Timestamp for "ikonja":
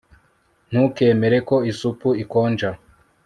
2.23-2.69